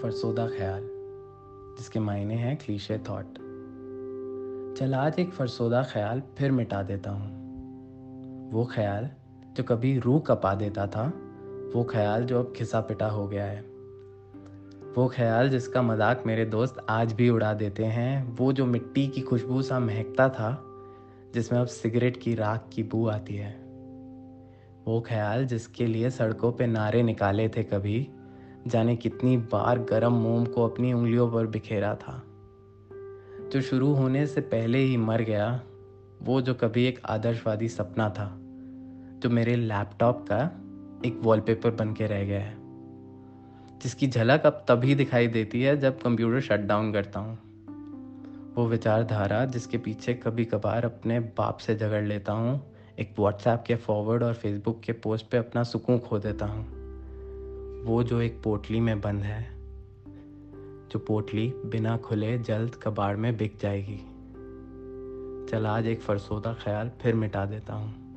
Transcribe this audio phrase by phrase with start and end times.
[0.00, 0.86] فرسودہ خیال،
[1.78, 3.26] جس کے معنی ہیں کلیشے تھاٹ۔
[4.78, 7.40] چل، آج ایک فرسودہ خیال پھر مٹا دیتا ہوں۔
[8.52, 9.04] وہ خیال
[9.54, 11.10] جو کبھی روح کپا دیتا تھا،
[11.74, 13.60] وہ خیال جو اب کھسا پٹا ہو گیا ہے۔
[14.96, 19.06] وہ خیال جس کا مذاق میرے دوست آج بھی اڑا دیتے ہیں، وہ جو مٹی
[19.06, 20.56] کی خوشبو سا مہکتا تھا،
[21.34, 23.52] جس میں اب سگریٹ کی راکھ کی بو آتی ہے۔
[24.86, 28.06] وہ خیال جس کے لیے سڑکوں پہ نعرے نکالے تھے کبھی
[28.68, 32.20] جانے کتنی بار گرم موم کو اپنی انگلیوں پر بکھیرا تھا۔
[33.52, 35.56] جو شروع ہونے سے پہلے ہی مر گیا،
[36.26, 38.36] وہ جو کبھی ایک آدرش وادی سپنا تھا،
[39.22, 40.48] جو میرے لیپ ٹاپ کا
[41.02, 42.54] ایک وال پیپر بن کے رہ گیا ہے،
[43.84, 47.36] جس کی جھلک اب تبھی دکھائی دیتی ہے جب کمپیوٹر شٹ ڈاؤن کرتا ہوں۔
[48.56, 52.58] وہ وچار دھارا جس کے پیچھے کبھی کبھار اپنے باپ سے جھگڑ لیتا ہوں،
[52.96, 56.48] ایک واٹس ایپ کے فارورڈ اور فیس بک کے پوسٹ پہ اپنا سکون کھو دیتا
[56.48, 56.79] ہوں۔
[57.84, 59.44] وہ جو ایک پوٹلی میں بند ہے،
[60.88, 63.98] جو پوٹلی بنا کھلے جلد کباڑ میں بک جائے گی۔
[65.50, 68.09] چل، آج ایک فرسودہ خیال پھر مٹا دیتا ہوں۔